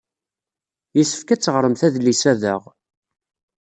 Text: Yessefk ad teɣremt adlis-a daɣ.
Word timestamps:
Yessefk 0.97 1.29
ad 1.29 1.41
teɣremt 1.41 1.81
adlis-a 1.87 2.33
daɣ. 2.41 2.63